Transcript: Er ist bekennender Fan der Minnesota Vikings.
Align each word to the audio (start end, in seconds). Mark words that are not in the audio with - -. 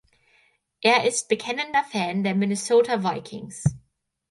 Er 0.81 1.05
ist 1.07 1.29
bekennender 1.29 1.83
Fan 1.91 2.23
der 2.23 2.33
Minnesota 2.33 3.03
Vikings. 3.03 3.63